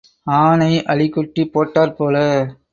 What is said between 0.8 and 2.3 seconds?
அழிகுட்டி போட்டாற் போல.